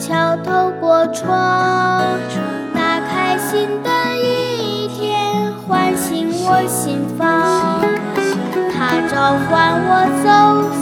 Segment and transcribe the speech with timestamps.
[0.00, 2.02] 敲透过窗，
[2.74, 7.82] 打开新的一天，唤醒我心房。
[8.72, 10.79] 它召唤我走。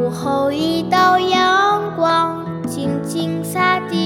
[0.00, 3.99] 午后，一道阳光轻轻洒地。